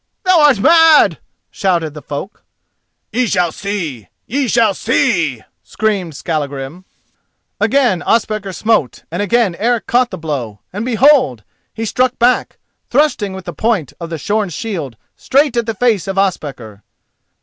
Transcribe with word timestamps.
"Thou 0.23 0.39
art 0.39 0.59
mad!" 0.59 1.19
shouted 1.51 1.93
the 1.93 2.01
folk. 2.01 2.43
"Ye 3.11 3.27
shall 3.27 3.51
see! 3.51 4.07
Ye 4.25 4.47
shall 4.47 4.73
see!" 4.73 5.43
screamed 5.61 6.15
Skallagrim. 6.15 6.85
Again 7.59 8.01
Ospakar 8.07 8.51
smote 8.51 9.03
and 9.11 9.21
again 9.21 9.53
Eric 9.59 9.85
caught 9.85 10.09
the 10.09 10.17
blow; 10.17 10.59
and 10.73 10.83
behold! 10.85 11.43
he 11.71 11.85
struck 11.85 12.17
back, 12.17 12.57
thrusting 12.89 13.33
with 13.33 13.45
the 13.45 13.53
point 13.53 13.93
of 13.99 14.09
the 14.09 14.17
shorn 14.17 14.49
shield 14.49 14.97
straight 15.15 15.55
at 15.55 15.67
the 15.67 15.75
face 15.75 16.07
of 16.07 16.17
Ospakar. 16.17 16.81